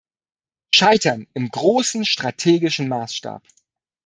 Scheitern 0.73 1.27
im 1.35 1.49
großen, 1.51 2.05
strategischen 2.05 2.87
Maßstab. 2.89 3.43